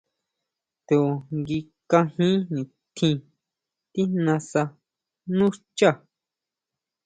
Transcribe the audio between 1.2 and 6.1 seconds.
nguí kanjin nitjín tijnasa nú xchá.